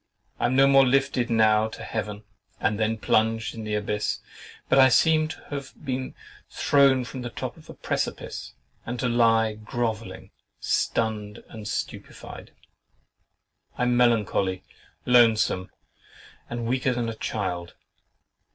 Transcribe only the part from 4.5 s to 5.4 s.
but I seem to